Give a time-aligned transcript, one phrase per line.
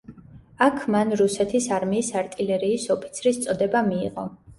[0.67, 4.27] აქ მან რუსეთის არმიის არტილერიის ოფიცრის წოდება მიიღო.